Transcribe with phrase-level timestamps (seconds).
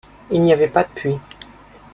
[0.31, 1.19] Il n'y avait pas de puits.